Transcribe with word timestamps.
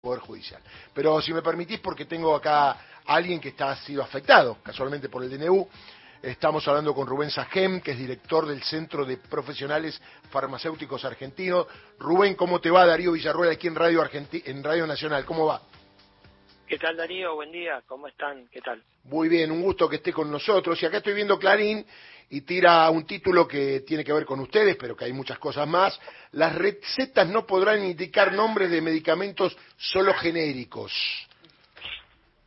Poder 0.00 0.20
Judicial. 0.20 0.62
Pero 0.94 1.20
si 1.20 1.32
me 1.32 1.42
permitís, 1.42 1.80
porque 1.80 2.04
tengo 2.04 2.32
acá 2.36 2.70
a 2.70 2.76
alguien 3.04 3.40
que 3.40 3.48
está, 3.48 3.72
ha 3.72 3.76
sido 3.76 4.00
afectado 4.00 4.58
casualmente 4.62 5.08
por 5.08 5.24
el 5.24 5.30
DNU, 5.30 5.68
estamos 6.22 6.68
hablando 6.68 6.94
con 6.94 7.04
Rubén 7.04 7.32
Sajem, 7.32 7.80
que 7.80 7.90
es 7.90 7.98
director 7.98 8.46
del 8.46 8.62
Centro 8.62 9.04
de 9.04 9.16
Profesionales 9.16 10.00
Farmacéuticos 10.30 11.04
Argentinos. 11.04 11.66
Rubén, 11.98 12.36
¿cómo 12.36 12.60
te 12.60 12.70
va? 12.70 12.86
Darío 12.86 13.10
Villarruel 13.10 13.50
aquí 13.50 13.66
en 13.66 13.74
Radio, 13.74 14.08
en 14.12 14.62
Radio 14.62 14.86
Nacional, 14.86 15.24
¿cómo 15.24 15.46
va? 15.46 15.62
¿Qué 16.68 16.76
tal 16.76 16.98
Darío? 16.98 17.34
Buen 17.34 17.50
día, 17.50 17.82
¿cómo 17.86 18.08
están? 18.08 18.46
¿Qué 18.48 18.60
tal? 18.60 18.82
Muy 19.04 19.30
bien, 19.30 19.50
un 19.50 19.62
gusto 19.62 19.88
que 19.88 19.96
esté 19.96 20.12
con 20.12 20.30
nosotros. 20.30 20.80
Y 20.82 20.84
acá 20.84 20.98
estoy 20.98 21.14
viendo 21.14 21.38
Clarín 21.38 21.82
y 22.28 22.42
tira 22.42 22.90
un 22.90 23.06
título 23.06 23.48
que 23.48 23.80
tiene 23.80 24.04
que 24.04 24.12
ver 24.12 24.26
con 24.26 24.38
ustedes, 24.40 24.76
pero 24.76 24.94
que 24.94 25.06
hay 25.06 25.14
muchas 25.14 25.38
cosas 25.38 25.66
más. 25.66 25.98
Las 26.32 26.54
recetas 26.54 27.26
no 27.26 27.46
podrán 27.46 27.82
indicar 27.82 28.34
nombres 28.34 28.70
de 28.70 28.82
medicamentos 28.82 29.56
solo 29.78 30.12
genéricos. 30.12 30.92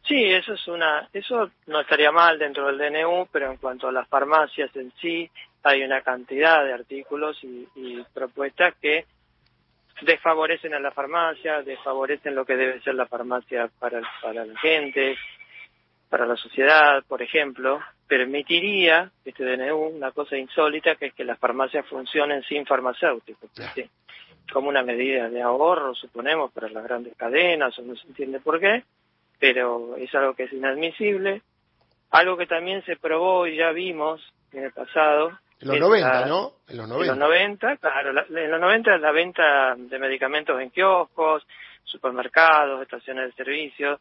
Sí, 0.07 0.23
eso 0.25 0.53
es 0.53 0.67
una, 0.67 1.09
eso 1.11 1.49
no 1.65 1.81
estaría 1.81 2.11
mal 2.11 2.37
dentro 2.37 2.67
del 2.67 2.77
DNU, 2.77 3.27
pero 3.31 3.49
en 3.49 3.57
cuanto 3.57 3.87
a 3.87 3.91
las 3.91 4.07
farmacias 4.07 4.69
en 4.75 4.93
sí, 5.01 5.31
hay 5.63 5.81
una 5.81 6.01
cantidad 6.01 6.63
de 6.63 6.73
artículos 6.73 7.39
y, 7.43 8.03
propuestas 8.13 8.75
que 8.79 9.05
desfavorecen 10.01 10.73
a 10.73 10.79
la 10.79 10.91
farmacia, 10.91 11.61
desfavorecen 11.61 12.35
lo 12.35 12.45
que 12.45 12.55
debe 12.55 12.81
ser 12.81 12.95
la 12.95 13.05
farmacia 13.05 13.69
para, 13.79 14.01
para 14.21 14.45
la 14.45 14.59
gente, 14.59 15.17
para 16.09 16.25
la 16.25 16.35
sociedad, 16.35 17.03
por 17.07 17.21
ejemplo, 17.21 17.79
permitiría 18.07 19.09
este 19.23 19.45
DNU 19.45 19.77
una 19.77 20.11
cosa 20.11 20.37
insólita 20.37 20.95
que 20.95 21.07
es 21.07 21.13
que 21.13 21.23
las 21.23 21.39
farmacias 21.39 21.85
funcionen 21.87 22.43
sin 22.43 22.65
farmacéuticos, 22.65 23.49
como 24.51 24.69
una 24.69 24.83
medida 24.83 25.29
de 25.29 25.41
ahorro, 25.41 25.95
suponemos, 25.95 26.51
para 26.51 26.69
las 26.69 26.83
grandes 26.83 27.15
cadenas, 27.15 27.77
o 27.79 27.83
no 27.83 27.95
se 27.95 28.07
entiende 28.07 28.39
por 28.39 28.59
qué, 28.59 28.83
pero 29.39 29.95
es 29.95 30.13
algo 30.13 30.33
que 30.33 30.43
es 30.43 30.53
inadmisible. 30.53 31.41
Algo 32.11 32.35
que 32.35 32.45
también 32.45 32.83
se 32.83 32.97
probó 32.97 33.47
y 33.47 33.55
ya 33.55 33.71
vimos 33.71 34.21
en 34.51 34.65
el 34.65 34.71
pasado. 34.71 35.31
En 35.61 35.67
los 35.67 35.79
90, 35.79 36.25
¿no? 36.25 36.53
En 36.67 36.77
los 36.77 36.87
90. 36.87 37.13
En 37.13 37.19
los 37.19 37.29
90, 37.29 37.77
claro. 37.77 38.09
en 38.09 38.51
los 38.51 38.59
90 38.59 38.97
la 38.97 39.11
venta 39.11 39.75
de 39.77 39.99
medicamentos 39.99 40.59
en 40.59 40.71
kioscos, 40.71 41.45
supermercados, 41.83 42.81
estaciones 42.81 43.27
de 43.27 43.43
servicio, 43.43 43.99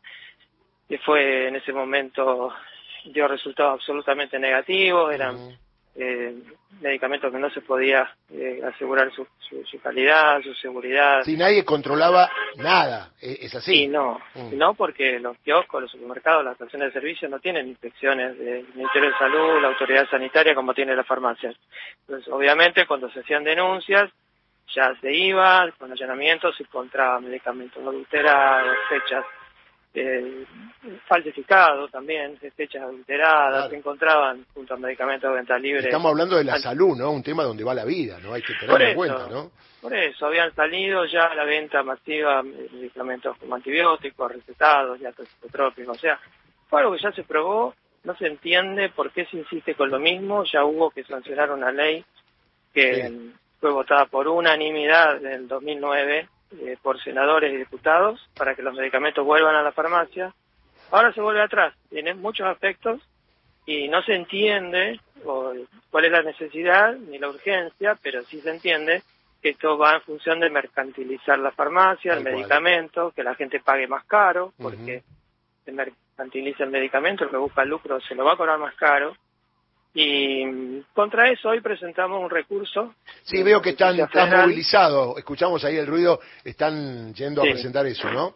que 0.89 0.99
fue 0.99 1.49
en 1.49 1.57
ese 1.57 1.73
momento 1.73 2.53
dio 3.05 3.29
resultados 3.29 3.75
absolutamente 3.75 4.39
negativos, 4.39 5.13
eran 5.13 5.37
eh, 5.97 6.35
medicamentos 6.81 7.33
que 7.33 7.39
no 7.39 7.51
se 7.51 7.61
podía 7.61 8.09
eh, 8.33 8.61
asegurar 8.65 9.13
su, 9.13 9.27
su, 9.65 9.81
calidad, 9.81 10.41
su 10.43 10.55
seguridad. 10.55 11.23
Si 11.25 11.37
nadie 11.37 11.65
controlaba 11.65 12.31
nada, 12.57 13.13
¿e-, 13.21 13.39
es 13.43 13.55
así. 13.55 13.73
Sí, 13.73 13.89
no, 13.89 14.21
mm. 14.35 14.57
no 14.57 14.75
porque 14.75 15.19
los 15.19 15.37
kioscos, 15.39 15.83
los 15.83 15.91
supermercados, 15.91 16.45
las 16.45 16.53
estaciones 16.53 16.89
de 16.89 17.01
servicio 17.01 17.29
no 17.29 17.41
tienen 17.41 17.69
inspecciones 17.69 18.39
del 18.39 18.67
Ministerio 18.75 19.11
de 19.11 19.19
Salud, 19.19 19.61
la 19.61 19.69
autoridad 19.69 20.09
sanitaria 20.09 20.55
como 20.55 20.75
tiene 20.75 20.95
las 20.95 21.07
farmacias. 21.07 21.57
Entonces, 22.03 22.33
obviamente, 22.33 22.87
cuando 22.87 23.11
se 23.11 23.21
hacían 23.21 23.45
denuncias, 23.45 24.11
ya 24.75 24.95
se 25.01 25.13
iba 25.13 25.69
con 25.79 25.91
allanamientos 25.91 26.55
y 26.61 26.63
encontraba 26.63 27.21
medicamentos 27.21 27.83
adulterados, 27.83 28.77
fechas 28.89 29.25
eh, 29.93 30.45
falsificado 31.07 31.89
también, 31.89 32.39
fechas 32.57 32.83
adulteradas, 32.83 33.71
se 33.71 33.77
encontraban 33.77 34.47
junto 34.55 34.75
a 34.75 34.77
medicamentos 34.77 35.29
de 35.31 35.37
venta 35.37 35.59
libre. 35.59 35.85
Estamos 35.85 36.11
hablando 36.11 36.37
de 36.37 36.45
la 36.45 36.59
salud, 36.59 36.97
¿no? 36.97 37.11
Un 37.11 37.23
tema 37.23 37.43
donde 37.43 37.65
va 37.65 37.75
la 37.75 37.85
vida, 37.85 38.19
¿no? 38.21 38.33
Hay 38.33 38.43
que 38.43 38.55
tenerlo 38.55 38.87
en 38.87 38.95
cuenta, 38.95 39.29
¿no? 39.29 39.51
Por 39.81 39.95
eso, 39.95 40.27
habían 40.27 40.55
salido 40.55 41.05
ya 41.07 41.35
la 41.35 41.45
venta 41.45 41.83
masiva 41.83 42.43
de 42.43 42.69
medicamentos 42.73 43.37
como 43.39 43.55
antibióticos, 43.55 44.31
recetados, 44.31 45.01
ya 45.01 45.11
psicotrópicos, 45.13 45.97
o 45.97 46.01
sea, 46.01 46.21
fue 46.69 46.81
algo 46.81 46.95
que 46.95 47.03
ya 47.03 47.13
se 47.13 47.25
probó, 47.25 47.75
no 48.05 48.15
se 48.17 48.27
entiende 48.27 48.91
por 48.91 49.11
qué 49.11 49.25
se 49.27 49.39
insiste 49.39 49.75
con 49.75 49.91
lo 49.91 49.99
mismo, 49.99 50.45
ya 50.45 50.65
hubo 50.65 50.91
que 50.91 51.03
sancionar 51.05 51.51
una 51.51 51.73
ley 51.73 52.05
que 52.73 53.33
fue 53.59 53.73
votada 53.73 54.07
por 54.07 54.29
unanimidad 54.29 55.17
en 55.17 55.33
el 55.33 55.49
2009 55.49 56.29
eh, 56.53 56.77
por 56.83 57.01
senadores 57.03 57.53
y 57.53 57.57
diputados 57.57 58.21
para 58.37 58.55
que 58.55 58.63
los 58.63 58.75
medicamentos 58.75 59.25
vuelvan 59.25 59.55
a 59.55 59.63
la 59.63 59.73
farmacia. 59.73 60.35
Ahora 60.91 61.13
se 61.13 61.21
vuelve 61.21 61.43
atrás, 61.43 61.75
tiene 61.89 62.15
muchos 62.15 62.47
aspectos 62.47 63.01
y 63.67 63.89
no 63.89 64.03
se 64.03 64.15
entiende 64.15 65.01
cuál 65.23 66.05
es 66.05 66.11
la 66.11 66.23
necesidad 66.23 66.95
ni 66.97 67.19
la 67.19 67.29
urgencia, 67.29 67.97
pero 68.03 68.23
sí 68.25 68.41
se 68.41 68.51
entiende 68.51 69.03
que 69.41 69.51
esto 69.51 69.79
va 69.79 69.95
en 69.95 70.03
función 70.03 70.41
de 70.41 70.51
mercantilizar 70.51 71.39
la 71.39 71.53
farmacia, 71.53 72.15
el 72.15 72.25
medicamento, 72.25 73.13
que 73.13 73.23
la 73.23 73.35
gente 73.35 73.61
pague 73.61 73.87
más 73.87 74.05
caro, 74.05 74.53
porque 74.61 75.03
se 75.65 75.73
mercantiliza 75.73 76.65
el 76.65 76.71
medicamento, 76.71 77.25
el 77.25 77.31
que 77.31 77.37
busca 77.37 77.65
lucro 77.65 78.01
se 78.01 78.15
lo 78.15 78.25
va 78.25 78.33
a 78.33 78.37
cobrar 78.37 78.59
más 78.59 78.75
caro, 78.75 79.17
y 79.95 80.45
contra 81.01 81.31
eso 81.31 81.49
hoy 81.49 81.63
presentamos 81.63 82.23
un 82.23 82.29
recurso. 82.29 82.95
Sí, 83.23 83.43
veo 83.43 83.63
que 83.63 83.71
están, 83.71 83.97
movilizados, 83.97 85.17
escuchamos 85.17 85.65
ahí 85.65 85.79
el 85.79 85.87
ruido, 85.87 86.21
están 86.45 87.15
yendo 87.15 87.41
a 87.41 87.45
presentar 87.45 87.87
eso, 87.87 88.11
¿no? 88.11 88.35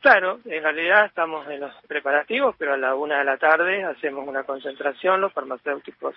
Claro, 0.00 0.38
en 0.44 0.62
realidad 0.62 1.06
estamos 1.06 1.48
en 1.48 1.58
los 1.58 1.74
preparativos, 1.88 2.54
pero 2.56 2.74
a 2.74 2.76
la 2.76 2.94
una 2.94 3.18
de 3.18 3.24
la 3.24 3.36
tarde 3.36 3.82
hacemos 3.82 4.28
una 4.28 4.44
concentración, 4.44 5.20
los 5.20 5.32
farmacéuticos 5.32 6.14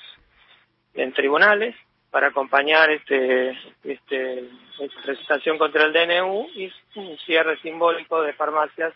en 0.94 1.14
tribunales, 1.14 1.76
para 2.12 2.28
acompañar 2.28 2.92
este, 2.92 3.58
este, 3.84 4.50
esta 4.80 5.02
presentación 5.04 5.58
contra 5.58 5.86
el 5.86 5.94
DNU 5.94 6.48
y 6.54 6.72
un 6.96 7.18
cierre 7.26 7.58
simbólico 7.62 8.22
de 8.22 8.34
farmacias 8.34 8.94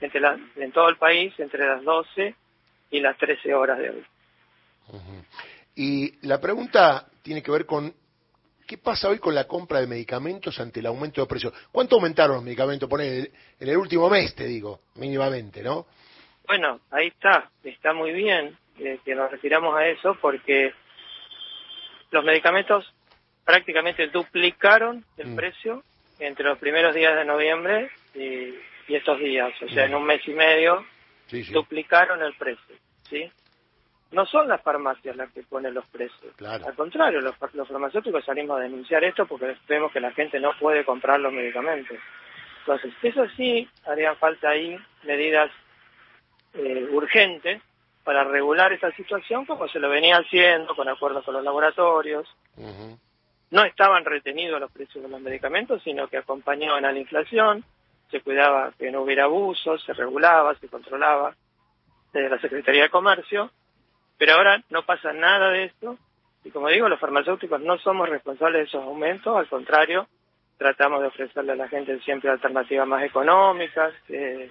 entre 0.00 0.22
en 0.56 0.72
todo 0.72 0.88
el 0.88 0.96
país 0.96 1.34
entre 1.38 1.66
las 1.66 1.84
12 1.84 2.34
y 2.90 3.00
las 3.00 3.18
13 3.18 3.52
horas 3.52 3.78
de 3.78 3.90
hoy. 3.90 4.06
Y 5.74 6.26
la 6.26 6.40
pregunta 6.40 7.06
tiene 7.22 7.42
que 7.42 7.50
ver 7.50 7.66
con 7.66 7.94
¿qué 8.66 8.78
pasa 8.78 9.08
hoy 9.08 9.18
con 9.18 9.34
la 9.34 9.46
compra 9.46 9.80
de 9.80 9.86
medicamentos 9.86 10.58
ante 10.60 10.80
el 10.80 10.86
aumento 10.86 11.20
de 11.20 11.26
precios? 11.26 11.52
¿Cuánto 11.70 11.96
aumentaron 11.96 12.36
los 12.36 12.44
medicamentos? 12.44 12.88
Poner 12.88 13.30
en 13.60 13.68
el 13.68 13.76
último 13.76 14.08
mes, 14.08 14.34
te 14.34 14.46
digo, 14.46 14.80
mínimamente, 14.94 15.62
¿no? 15.62 15.86
Bueno, 16.46 16.80
ahí 16.90 17.08
está, 17.08 17.50
está 17.62 17.92
muy 17.92 18.12
bien 18.12 18.56
que, 18.76 19.14
nos 19.14 19.30
refiramos 19.30 19.76
a 19.76 19.86
eso 19.86 20.16
porque 20.20 20.72
los 22.10 22.24
medicamentos 22.24 22.92
prácticamente 23.44 24.08
duplicaron 24.08 25.04
el 25.16 25.28
mm. 25.28 25.36
precio 25.36 25.84
entre 26.18 26.46
los 26.46 26.58
primeros 26.58 26.94
días 26.94 27.14
de 27.14 27.24
noviembre 27.24 27.90
y, 28.14 28.54
estos 28.88 29.18
días, 29.20 29.50
o 29.62 29.68
sea, 29.68 29.86
en 29.86 29.94
un 29.94 30.04
mes 30.04 30.20
y 30.26 30.32
medio 30.32 30.84
duplicaron 31.50 32.22
el 32.22 32.34
precio, 32.34 32.74
¿sí? 33.08 33.30
No 34.12 34.26
son 34.26 34.46
las 34.46 34.60
farmacias 34.62 35.16
las 35.16 35.30
que 35.32 35.42
ponen 35.42 35.74
los 35.74 35.86
precios. 35.86 36.34
Al 36.42 36.74
contrario, 36.74 37.20
los, 37.20 37.34
farmacéuticos 37.36 38.24
salimos 38.24 38.58
a 38.58 38.62
denunciar 38.62 39.02
esto 39.04 39.26
porque 39.26 39.56
vemos 39.66 39.90
que 39.90 40.00
la 40.00 40.12
gente 40.12 40.38
no 40.38 40.52
puede 40.60 40.84
comprar 40.84 41.18
los 41.18 41.32
medicamentos. 41.32 41.96
Entonces, 42.60 42.92
eso 43.02 43.26
sí, 43.36 43.68
harían 43.86 44.16
falta 44.16 44.50
ahí 44.50 44.76
medidas 45.02 45.50
eh, 46.54 46.88
urgentes 46.92 47.62
para 48.04 48.24
regular 48.24 48.72
esta 48.72 48.92
situación 48.92 49.46
como 49.46 49.66
se 49.68 49.78
lo 49.78 49.88
venía 49.88 50.18
haciendo 50.18 50.76
con 50.76 50.88
acuerdos 50.88 51.24
con 51.24 51.34
los 51.34 51.44
laboratorios. 51.44 52.28
No 53.50 53.64
estaban 53.64 54.04
retenidos 54.04 54.60
los 54.60 54.70
precios 54.70 55.02
de 55.02 55.10
los 55.10 55.20
medicamentos, 55.20 55.82
sino 55.82 56.08
que 56.08 56.18
acompañaban 56.18 56.84
a 56.84 56.92
la 56.92 56.98
inflación, 56.98 57.64
se 58.10 58.20
cuidaba 58.20 58.72
que 58.78 58.90
no 58.90 59.02
hubiera 59.02 59.24
abusos, 59.24 59.82
se 59.84 59.92
regulaba, 59.94 60.54
se 60.56 60.68
controlaba 60.68 61.34
desde 62.12 62.28
la 62.28 62.40
Secretaría 62.40 62.82
de 62.82 62.90
Comercio 62.90 63.50
pero 64.18 64.34
ahora 64.34 64.62
no 64.70 64.84
pasa 64.84 65.12
nada 65.12 65.50
de 65.50 65.64
esto 65.64 65.98
y 66.44 66.50
como 66.50 66.68
digo, 66.68 66.88
los 66.88 66.98
farmacéuticos 66.98 67.60
no 67.60 67.78
somos 67.78 68.08
responsables 68.08 68.62
de 68.62 68.66
esos 68.66 68.82
aumentos, 68.82 69.36
al 69.36 69.48
contrario, 69.48 70.08
tratamos 70.58 71.00
de 71.00 71.08
ofrecerle 71.08 71.52
a 71.52 71.56
la 71.56 71.68
gente 71.68 71.98
siempre 72.00 72.30
alternativas 72.30 72.86
más 72.86 73.04
económicas, 73.04 73.92
eh, 74.08 74.50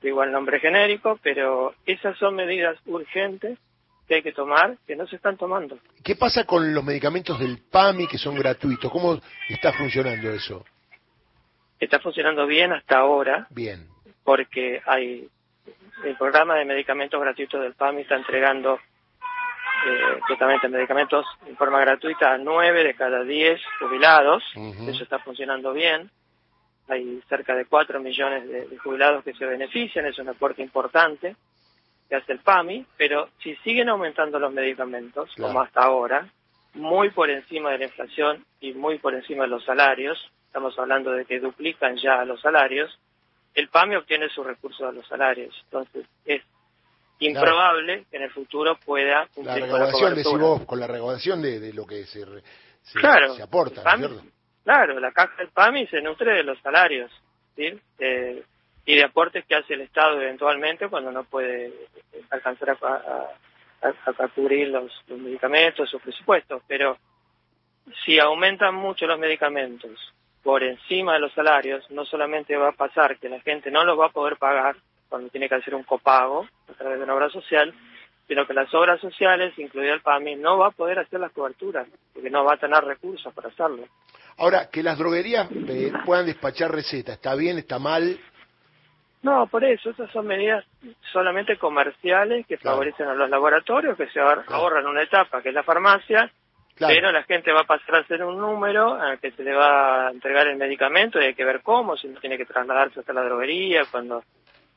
de 0.00 0.08
igual 0.08 0.32
nombre 0.32 0.60
genérico, 0.60 1.18
pero 1.22 1.74
esas 1.86 2.16
son 2.18 2.34
medidas 2.34 2.76
urgentes 2.86 3.58
que 4.06 4.16
hay 4.16 4.22
que 4.22 4.32
tomar, 4.32 4.76
que 4.86 4.96
no 4.96 5.06
se 5.06 5.16
están 5.16 5.36
tomando. 5.36 5.78
¿Qué 6.02 6.16
pasa 6.16 6.44
con 6.44 6.74
los 6.74 6.82
medicamentos 6.82 7.38
del 7.38 7.58
PAMI 7.70 8.06
que 8.06 8.18
son 8.18 8.34
gratuitos? 8.36 8.90
¿Cómo 8.90 9.20
está 9.48 9.72
funcionando 9.72 10.30
eso? 10.30 10.64
Está 11.78 12.00
funcionando 12.00 12.46
bien 12.46 12.72
hasta 12.72 12.98
ahora. 12.98 13.46
Bien. 13.50 13.86
Porque 14.24 14.80
hay 14.86 15.28
el 16.04 16.16
programa 16.16 16.56
de 16.56 16.64
medicamentos 16.64 17.20
gratuitos 17.20 17.60
del 17.60 17.74
PAMI 17.74 18.02
está 18.02 18.16
entregando 18.16 18.78
eh, 19.86 20.20
justamente 20.26 20.68
medicamentos 20.68 21.26
en 21.46 21.56
forma 21.56 21.80
gratuita 21.80 22.32
a 22.32 22.38
nueve 22.38 22.84
de 22.84 22.94
cada 22.94 23.22
diez 23.22 23.60
jubilados. 23.78 24.42
Eso 24.54 25.02
está 25.02 25.18
funcionando 25.18 25.72
bien. 25.72 26.10
Hay 26.88 27.22
cerca 27.28 27.54
de 27.54 27.66
cuatro 27.66 28.00
millones 28.00 28.48
de, 28.48 28.78
jubilados 28.78 29.22
que 29.22 29.34
se 29.34 29.44
benefician, 29.44 30.06
es 30.06 30.18
un 30.18 30.28
aporte 30.28 30.62
importante 30.62 31.36
que 32.08 32.16
hace 32.16 32.32
el 32.32 32.38
PAMI, 32.38 32.86
pero 32.96 33.28
si 33.42 33.54
siguen 33.56 33.90
aumentando 33.90 34.38
los 34.38 34.52
medicamentos, 34.52 35.30
como 35.36 35.60
hasta 35.60 35.82
ahora, 35.82 36.26
muy 36.72 37.10
por 37.10 37.28
encima 37.28 37.70
de 37.70 37.78
la 37.78 37.84
inflación 37.84 38.44
y 38.60 38.72
muy 38.72 38.98
por 38.98 39.14
encima 39.14 39.44
de 39.44 39.50
los 39.50 39.64
salarios, 39.64 40.18
estamos 40.46 40.78
hablando 40.78 41.10
de 41.10 41.26
que 41.26 41.38
duplican 41.38 41.96
ya 41.96 42.24
los 42.24 42.40
salarios, 42.40 42.98
el 43.54 43.68
PAMI 43.68 43.96
obtiene 43.96 44.28
sus 44.30 44.46
recursos 44.46 44.88
de 44.88 44.96
los 44.96 45.06
salarios. 45.06 45.54
Entonces, 45.64 46.06
es 46.24 46.42
improbable 47.20 48.04
que 48.10 48.16
en 48.16 48.24
el 48.24 48.30
futuro 48.30 48.78
pueda 48.84 49.28
la 49.36 49.54
recaudación, 49.54 50.14
de 50.14 50.22
vos, 50.22 50.64
con 50.64 50.80
la 50.80 50.86
recaudación 50.86 51.42
de, 51.42 51.72
lo 51.72 51.86
que 51.86 52.04
se, 52.04 52.24
se, 52.82 53.42
aporta, 53.42 53.82
Claro, 54.64 55.00
la 55.00 55.12
caja 55.12 55.34
del 55.38 55.48
PAMI 55.48 55.86
se 55.86 56.02
nutre 56.02 56.34
de 56.34 56.42
los 56.42 56.58
salarios, 56.60 57.10
¿sí? 57.56 57.72
Eh, 57.98 58.42
y 58.84 58.96
de 58.96 59.04
aportes 59.04 59.44
que 59.46 59.54
hace 59.54 59.74
el 59.74 59.80
Estado 59.80 60.20
eventualmente 60.20 60.88
cuando 60.88 61.10
no 61.10 61.24
puede 61.24 61.72
alcanzar 62.30 62.76
a, 62.82 63.28
a, 63.82 64.28
cubrir 64.28 64.68
los, 64.68 64.92
los 65.06 65.18
medicamentos, 65.18 65.88
sus 65.88 66.02
presupuestos. 66.02 66.62
Pero 66.66 66.98
si 68.04 68.18
aumentan 68.18 68.74
mucho 68.74 69.06
los 69.06 69.18
medicamentos 69.18 69.90
por 70.42 70.62
encima 70.62 71.14
de 71.14 71.20
los 71.20 71.32
salarios, 71.32 71.90
no 71.90 72.04
solamente 72.04 72.56
va 72.56 72.68
a 72.68 72.72
pasar 72.72 73.18
que 73.18 73.28
la 73.28 73.40
gente 73.40 73.70
no 73.70 73.84
los 73.84 73.98
va 73.98 74.06
a 74.06 74.12
poder 74.12 74.36
pagar 74.36 74.76
cuando 75.08 75.28
tiene 75.30 75.48
que 75.48 75.54
hacer 75.56 75.74
un 75.74 75.84
copago 75.84 76.46
a 76.68 76.72
través 76.74 76.98
de 76.98 77.04
una 77.04 77.14
obra 77.14 77.30
social, 77.30 77.74
sino 78.26 78.46
que 78.46 78.52
las 78.52 78.72
obras 78.74 79.00
sociales, 79.00 79.58
incluida 79.58 79.94
el 79.94 80.02
PAMI, 80.02 80.36
no 80.36 80.58
va 80.58 80.68
a 80.68 80.70
poder 80.70 80.98
hacer 80.98 81.18
las 81.18 81.32
coberturas, 81.32 81.88
porque 82.12 82.30
no 82.30 82.44
va 82.44 82.54
a 82.54 82.58
tener 82.58 82.84
recursos 82.84 83.32
para 83.32 83.48
hacerlo. 83.48 83.84
Ahora, 84.36 84.68
que 84.70 84.82
las 84.82 84.98
droguerías 84.98 85.48
eh, 85.50 85.92
puedan 86.04 86.26
despachar 86.26 86.70
recetas, 86.70 87.16
¿está 87.16 87.34
bien, 87.34 87.58
está 87.58 87.78
mal? 87.78 88.18
No, 89.22 89.46
por 89.48 89.64
eso, 89.64 89.90
esas 89.90 90.10
son 90.12 90.26
medidas 90.26 90.64
solamente 91.12 91.56
comerciales 91.56 92.46
que 92.46 92.58
favorecen 92.58 93.08
a 93.08 93.14
los 93.14 93.28
laboratorios, 93.28 93.96
que 93.96 94.08
se 94.08 94.20
ahorran 94.20 94.86
una 94.86 95.02
etapa, 95.02 95.42
que 95.42 95.48
es 95.48 95.54
la 95.54 95.64
farmacia, 95.64 96.30
pero 96.78 97.10
la 97.10 97.24
gente 97.24 97.50
va 97.50 97.62
a 97.62 97.66
pasar 97.66 97.96
a 97.96 97.98
hacer 98.00 98.22
un 98.22 98.38
número 98.38 98.94
al 98.94 99.18
que 99.18 99.32
se 99.32 99.42
le 99.42 99.54
va 99.54 100.06
a 100.06 100.10
entregar 100.10 100.46
el 100.46 100.56
medicamento 100.56 101.20
y 101.20 101.24
hay 101.24 101.34
que 101.34 101.44
ver 101.44 101.62
cómo, 101.62 101.96
si 101.96 102.06
no 102.06 102.20
tiene 102.20 102.38
que 102.38 102.44
trasladarse 102.44 103.00
hasta 103.00 103.12
la 103.12 103.24
droguería, 103.24 103.82
cuando 103.90 104.22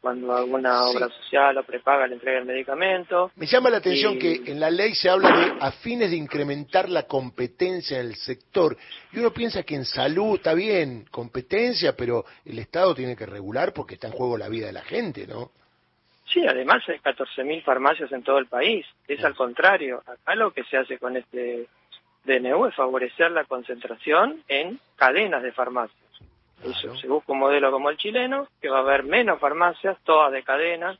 cuando 0.02 0.36
alguna 0.36 0.84
obra 0.86 1.08
social 1.10 1.58
o 1.60 1.64
prepaga 1.64 2.08
le 2.08 2.16
entrega 2.16 2.40
el 2.40 2.46
medicamento. 2.46 3.32
Me 3.36 3.46
llama 3.46 3.70
la 3.70 3.78
atención 3.78 4.18
que 4.18 4.42
en 4.48 4.60
la 4.60 4.72
ley 4.72 4.96
se 4.96 5.10
habla 5.10 5.30
de 5.30 5.54
a 5.60 5.72
fines 5.72 6.10
de 6.10 6.18
incrementar 6.18 6.90
la 6.90 7.04
competencia 7.04 8.00
en 8.00 8.08
el 8.08 8.16
sector. 8.16 8.76
Y 9.14 9.20
uno 9.20 9.32
piensa 9.32 9.64
que 9.64 9.76
en 9.76 9.86
salud 9.86 10.36
está 10.36 10.56
bien, 10.56 11.06
competencia, 11.12 11.96
pero 11.96 12.26
el 12.44 12.58
Estado 12.58 12.96
tiene 12.96 13.16
que 13.16 13.28
regular 13.28 13.74
porque 13.74 13.94
está 13.94 14.08
en 14.08 14.14
juego 14.14 14.38
la 14.38 14.50
vida 14.50 14.66
de 14.66 14.74
la 14.74 14.82
gente, 14.82 15.28
¿no? 15.28 15.52
Sí, 16.26 16.46
además 16.48 16.82
hay 16.88 16.98
14.000 16.98 17.64
farmacias 17.64 18.12
en 18.12 18.24
todo 18.24 18.40
el 18.40 18.48
país. 18.48 18.86
Es 19.08 19.24
al 19.24 19.36
contrario. 19.36 20.02
Acá 20.06 20.34
lo 20.36 20.52
que 20.52 20.64
se 20.64 20.78
hace 20.78 20.98
con 20.98 21.18
este 21.18 21.68
DNU 22.24 22.68
es 22.68 22.76
favorecer 22.76 23.32
la 23.32 23.44
concentración 23.44 24.42
en 24.48 24.80
cadenas 24.96 25.44
de 25.44 25.52
farmacias. 25.52 26.00
Se 27.02 27.08
busca 27.08 27.32
un 27.32 27.40
modelo 27.40 27.72
como 27.72 27.90
el 27.90 27.98
chileno, 27.98 28.48
que 28.62 28.70
va 28.70 28.80
a 28.80 28.82
haber 28.82 29.04
menos 29.04 29.40
farmacias, 29.40 29.98
todas 30.04 30.32
de 30.32 30.44
cadena, 30.44 30.98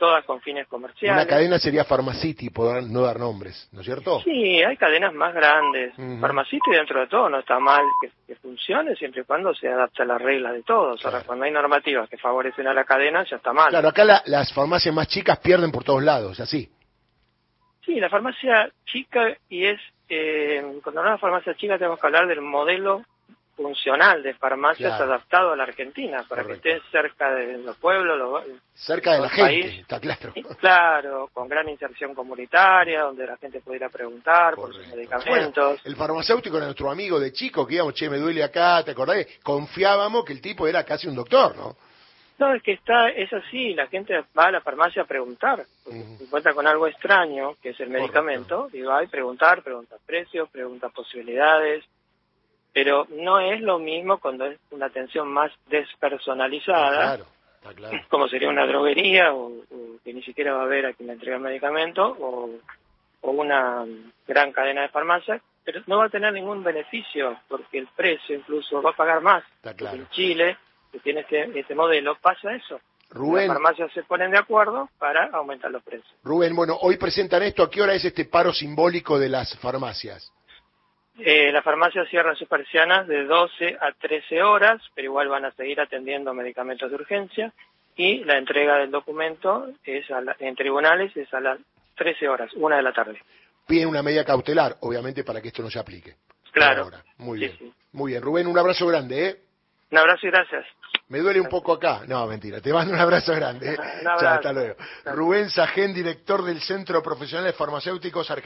todas 0.00 0.24
con 0.24 0.40
fines 0.40 0.66
comerciales. 0.66 1.22
Una 1.22 1.30
cadena 1.30 1.58
sería 1.58 1.84
Pharmacity, 1.84 2.50
por 2.50 2.82
no 2.82 3.02
dar 3.02 3.20
nombres, 3.20 3.68
¿no 3.70 3.80
es 3.80 3.86
cierto? 3.86 4.20
Sí, 4.22 4.60
hay 4.62 4.76
cadenas 4.76 5.12
más 5.12 5.32
grandes. 5.32 5.94
Pharmacity 5.94 6.70
dentro 6.72 7.00
de 7.00 7.06
todo 7.06 7.28
no 7.28 7.38
está 7.38 7.60
mal 7.60 7.84
que, 8.00 8.34
funcione 8.36 8.96
siempre 8.96 9.20
y 9.20 9.24
cuando 9.24 9.54
se 9.54 9.68
adapte 9.68 10.02
a 10.02 10.06
las 10.06 10.20
reglas 10.20 10.54
de 10.54 10.62
todos. 10.62 11.04
Ahora, 11.04 11.22
cuando 11.24 11.44
hay 11.44 11.50
normativas 11.50 12.08
que 12.08 12.16
favorecen 12.16 12.66
a 12.66 12.74
la 12.74 12.84
cadena, 12.84 13.24
ya 13.28 13.36
está 13.36 13.52
mal. 13.52 13.68
Claro, 13.68 13.88
acá 13.88 14.22
las 14.24 14.52
farmacias 14.52 14.94
más 14.94 15.06
chicas 15.08 15.38
pierden 15.38 15.70
por 15.70 15.84
todos 15.84 16.02
lados, 16.02 16.40
así. 16.40 16.70
Sí, 17.84 18.00
la 18.00 18.08
farmacia 18.08 18.70
chica 18.86 19.36
y 19.48 19.66
es, 19.66 19.80
eh, 20.08 20.62
cuando 20.82 21.00
hablamos 21.00 21.20
de 21.20 21.22
farmacia 21.22 21.54
chica 21.56 21.76
tenemos 21.76 22.00
que 22.00 22.06
hablar 22.06 22.26
del 22.26 22.40
modelo 22.40 23.02
funcional 23.62 24.22
de 24.22 24.34
farmacias 24.34 24.98
adaptado 25.00 25.52
a 25.52 25.56
la 25.56 25.64
Argentina, 25.64 26.24
para 26.28 26.44
que 26.44 26.52
esté 26.52 26.80
cerca 26.90 27.34
de 27.34 27.58
los 27.58 27.76
pueblos, 27.76 28.44
cerca 28.74 29.12
de 29.12 29.20
la 29.20 29.28
gente, 29.28 29.80
está 29.80 30.00
claro. 30.00 30.32
Claro, 30.58 31.28
con 31.32 31.48
gran 31.48 31.68
inserción 31.68 32.14
comunitaria, 32.14 33.02
donde 33.02 33.26
la 33.26 33.36
gente 33.36 33.60
pudiera 33.60 33.88
preguntar 33.88 34.54
por 34.54 34.72
sus 34.72 34.86
medicamentos. 34.88 35.80
el 35.84 35.96
farmacéutico 35.96 36.56
era 36.56 36.66
nuestro 36.66 36.90
amigo 36.90 37.20
de 37.20 37.32
chico, 37.32 37.66
que 37.66 37.74
íbamos, 37.74 37.94
che, 37.94 38.08
me 38.08 38.18
duele 38.18 38.42
acá, 38.42 38.82
¿te 38.84 38.92
acordás? 38.92 39.26
Confiábamos 39.42 40.24
que 40.24 40.32
el 40.32 40.40
tipo 40.40 40.66
era 40.66 40.84
casi 40.84 41.06
un 41.08 41.14
doctor, 41.14 41.56
¿no? 41.56 41.76
No, 42.38 42.54
es 42.54 42.62
que 42.62 42.72
está, 42.72 43.10
es 43.10 43.30
así, 43.34 43.74
la 43.74 43.86
gente 43.88 44.14
va 44.36 44.46
a 44.46 44.50
la 44.50 44.62
farmacia 44.62 45.02
a 45.02 45.04
preguntar, 45.04 45.62
porque 45.84 46.02
se 46.16 46.24
encuentra 46.24 46.54
con 46.54 46.66
algo 46.66 46.86
extraño, 46.86 47.56
que 47.62 47.70
es 47.70 47.80
el 47.80 47.90
medicamento, 47.90 48.70
y 48.72 48.80
va 48.80 49.00
a 49.00 49.06
preguntar, 49.06 49.62
pregunta 49.62 49.96
precios, 50.06 50.48
pregunta 50.48 50.88
posibilidades, 50.88 51.84
pero 52.72 53.06
no 53.10 53.40
es 53.40 53.60
lo 53.60 53.78
mismo 53.78 54.18
cuando 54.18 54.46
es 54.46 54.58
una 54.70 54.86
atención 54.86 55.28
más 55.28 55.50
despersonalizada, 55.68 57.18
como 58.08 58.28
sería 58.28 58.48
una 58.48 58.66
droguería 58.66 59.34
o, 59.34 59.52
que 60.04 60.14
ni 60.14 60.22
siquiera 60.22 60.54
va 60.54 60.62
a 60.62 60.64
haber 60.64 60.86
a 60.86 60.92
quien 60.92 61.08
le 61.08 61.14
entrega 61.14 61.36
el 61.36 61.42
medicamento 61.42 62.16
o, 62.20 62.50
una 63.22 63.84
gran 64.26 64.50
cadena 64.50 64.82
de 64.82 64.88
farmacias, 64.88 65.42
pero 65.62 65.82
no 65.86 65.98
va 65.98 66.06
a 66.06 66.08
tener 66.08 66.32
ningún 66.32 66.64
beneficio 66.64 67.38
porque 67.48 67.78
el 67.78 67.86
precio 67.88 68.34
incluso 68.34 68.80
va 68.80 68.90
a 68.90 68.96
pagar 68.96 69.20
más. 69.20 69.44
En 69.62 70.08
Chile, 70.08 70.56
que 70.90 71.00
tiene 71.00 71.20
este, 71.20 71.58
este 71.58 71.74
modelo, 71.74 72.16
pasa 72.20 72.52
eso. 72.54 72.80
Rubén, 73.10 73.48
Las 73.48 73.56
farmacias 73.56 73.92
se 73.92 74.04
ponen 74.04 74.30
de 74.30 74.38
acuerdo 74.38 74.88
para 74.98 75.26
aumentar 75.32 75.70
los 75.70 75.82
precios. 75.82 76.10
Rubén, 76.22 76.54
bueno, 76.54 76.78
hoy 76.80 76.96
presentan 76.96 77.42
esto. 77.42 77.62
¿A 77.62 77.70
qué 77.70 77.82
hora 77.82 77.94
es 77.94 78.04
este 78.04 78.24
paro 78.24 78.52
simbólico 78.52 79.18
de 79.18 79.28
las 79.28 79.56
farmacias? 79.58 80.32
Eh, 81.22 81.52
la 81.52 81.62
farmacia 81.62 82.04
cierra 82.06 82.34
sus 82.34 82.48
persianas 82.48 83.06
de 83.06 83.24
12 83.24 83.76
a 83.80 83.92
13 83.92 84.42
horas, 84.42 84.80
pero 84.94 85.06
igual 85.06 85.28
van 85.28 85.44
a 85.44 85.52
seguir 85.52 85.80
atendiendo 85.80 86.32
medicamentos 86.32 86.90
de 86.90 86.96
urgencia 86.96 87.52
y 87.96 88.24
la 88.24 88.38
entrega 88.38 88.78
del 88.78 88.90
documento 88.90 89.68
es 89.84 90.06
en 90.38 90.56
tribunales 90.56 91.14
es 91.16 91.32
a 91.34 91.40
las 91.40 91.58
13 91.96 92.28
horas, 92.28 92.50
una 92.54 92.76
de 92.76 92.82
la 92.82 92.92
tarde. 92.92 93.20
Piden 93.66 93.88
una 93.88 94.02
medida 94.02 94.24
cautelar, 94.24 94.76
obviamente, 94.80 95.22
para 95.22 95.40
que 95.40 95.48
esto 95.48 95.62
no 95.62 95.70
se 95.70 95.78
aplique. 95.78 96.16
Claro. 96.52 96.90
Muy 97.18 97.38
bien. 97.38 97.74
Muy 97.92 98.12
bien. 98.12 98.22
Rubén, 98.22 98.46
un 98.46 98.58
abrazo 98.58 98.86
grande, 98.86 99.28
¿eh? 99.28 99.40
Un 99.90 99.98
abrazo 99.98 100.26
y 100.26 100.30
gracias. 100.30 100.64
Me 101.08 101.18
duele 101.18 101.40
un 101.40 101.48
poco 101.48 101.72
acá. 101.72 102.02
No, 102.06 102.24
mentira. 102.26 102.60
Te 102.60 102.72
mando 102.72 102.94
un 102.94 103.00
abrazo 103.00 103.34
grande. 103.34 103.74
¿eh? 103.74 103.76
hasta 104.06 104.52
luego. 104.52 104.76
Rubén 105.06 105.50
Sajén, 105.50 105.92
director 105.92 106.44
del 106.44 106.60
Centro 106.60 107.02
Profesional 107.02 107.46
de 107.46 107.52
Farmacéuticos 107.52 108.30
Argentinos. 108.30 108.38